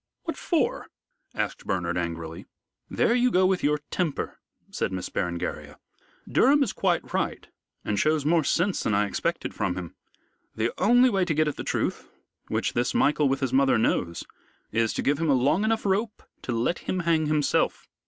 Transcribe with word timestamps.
"What 0.23 0.35
for?" 0.35 0.87
asked 1.35 1.67
Bernard, 1.67 1.95
angrily. 1.95 2.47
"There 2.89 3.13
you 3.13 3.29
go 3.29 3.45
with 3.45 3.63
your 3.63 3.77
temper," 3.91 4.39
said 4.71 4.91
Miss 4.91 5.09
Berengaria. 5.09 5.77
"Durham 6.27 6.63
is 6.63 6.73
quite 6.73 7.13
right 7.13 7.47
and 7.85 7.99
shows 7.99 8.25
more 8.25 8.43
sense 8.43 8.81
than 8.81 8.95
I 8.95 9.05
expected 9.05 9.53
from 9.53 9.75
him. 9.75 9.93
The 10.55 10.71
only 10.81 11.11
way 11.11 11.23
to 11.25 11.35
get 11.35 11.47
at 11.47 11.55
the 11.55 11.63
truth 11.63 12.09
which 12.47 12.73
this 12.73 12.95
Michael 12.95 13.29
with 13.29 13.41
his 13.41 13.53
mother 13.53 13.77
knows 13.77 14.23
is 14.71 14.91
to 14.93 15.03
give 15.03 15.19
him 15.19 15.29
a 15.29 15.35
long 15.35 15.63
enough 15.63 15.85
rope 15.85 16.23
to 16.41 16.51
let 16.51 16.79
him 16.79 17.01
hang 17.01 17.27
himself. 17.27 17.87